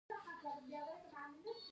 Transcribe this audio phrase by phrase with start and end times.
[0.03, 1.53] د لیوکیمیا د وینې سرطان دی.